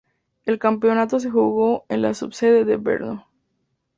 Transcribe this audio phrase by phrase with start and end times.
[0.45, 3.27] El campeonato se jugó en la subsede de Brno.